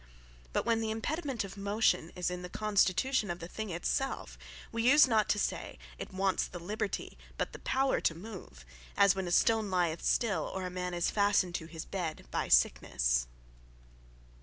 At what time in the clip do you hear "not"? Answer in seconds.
5.07-5.29